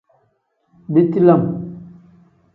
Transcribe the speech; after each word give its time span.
Biti 0.93 1.19
lam. 1.27 1.41